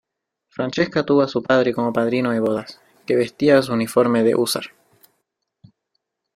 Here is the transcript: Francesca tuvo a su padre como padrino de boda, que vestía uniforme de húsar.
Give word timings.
Francesca 0.49 1.03
tuvo 1.05 1.21
a 1.21 1.27
su 1.27 1.43
padre 1.43 1.75
como 1.75 1.93
padrino 1.93 2.31
de 2.31 2.39
boda, 2.39 2.65
que 3.05 3.15
vestía 3.15 3.61
uniforme 3.69 4.23
de 4.23 4.33
húsar. 4.33 4.63